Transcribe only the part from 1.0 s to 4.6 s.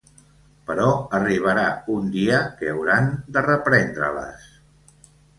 arribarà un dia que hauran de reprendre-les.